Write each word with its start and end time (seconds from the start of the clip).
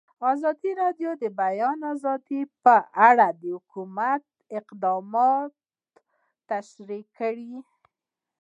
ازادي 0.31 0.71
راډیو 0.81 1.11
د 1.17 1.19
د 1.21 1.23
بیان 1.41 1.79
آزادي 1.93 2.41
په 2.63 2.75
اړه 3.09 3.27
د 3.41 3.41
حکومت 3.55 4.23
اقدامات 4.59 5.51
تشریح 6.49 7.05
کړي. 7.17 7.53